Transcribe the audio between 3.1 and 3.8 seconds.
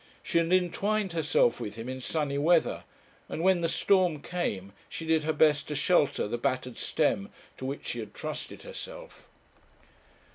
and when the